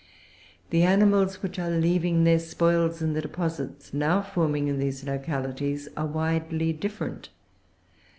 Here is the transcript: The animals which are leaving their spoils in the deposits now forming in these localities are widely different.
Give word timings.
The 0.71 0.81
animals 0.81 1.43
which 1.43 1.59
are 1.59 1.69
leaving 1.69 2.23
their 2.23 2.39
spoils 2.39 3.03
in 3.03 3.13
the 3.13 3.21
deposits 3.21 3.93
now 3.93 4.23
forming 4.23 4.67
in 4.67 4.79
these 4.79 5.03
localities 5.05 5.87
are 5.95 6.07
widely 6.07 6.73
different. 6.73 7.29